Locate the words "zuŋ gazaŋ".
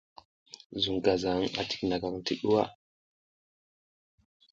0.81-1.39